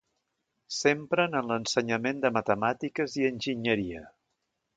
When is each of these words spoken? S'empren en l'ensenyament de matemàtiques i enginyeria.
S'empren 0.77 1.37
en 1.41 1.51
l'ensenyament 1.51 2.23
de 2.25 2.33
matemàtiques 2.39 3.15
i 3.21 3.29
enginyeria. 3.29 4.03